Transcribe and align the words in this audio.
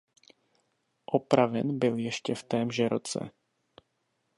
Opraven 1.05 1.79
byl 1.79 1.97
ještě 1.97 2.35
v 2.35 2.43
témže 2.43 2.89
roce. 2.89 3.31